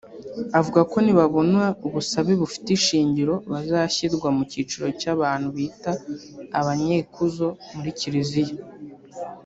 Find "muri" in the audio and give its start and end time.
7.75-7.91